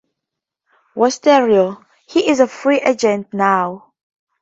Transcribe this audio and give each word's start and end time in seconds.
Westerlo, 0.95 1.85
he 2.07 2.27
is 2.27 2.39
a 2.39 2.47
free 2.47 2.79
agent 2.81 3.31
now. 3.31 3.91